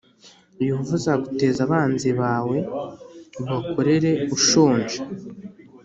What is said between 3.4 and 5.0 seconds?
ubakorere ushonje